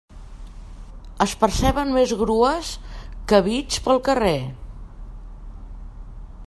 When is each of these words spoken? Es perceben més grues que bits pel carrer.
Es 1.25 1.35
perceben 1.43 1.91
més 1.97 2.13
grues 2.21 2.71
que 3.33 3.43
bits 3.49 3.85
pel 3.89 4.03
carrer. 4.09 4.35